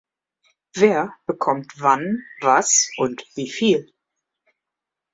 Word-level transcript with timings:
Wer 0.73 1.13
bekommt 1.27 1.73
wann 1.79 2.23
was 2.39 2.89
und 2.97 3.23
wie 3.35 3.51
viel? 3.51 3.93